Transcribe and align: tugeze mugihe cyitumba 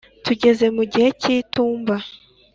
tugeze 0.25 0.65
mugihe 0.75 1.09
cyitumba 1.21 1.95